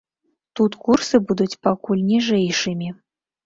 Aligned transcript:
Тут 0.59 0.77
курсы 0.87 1.21
будуць 1.27 1.57
пакуль 1.69 2.05
ніжэйшымі. 2.11 2.87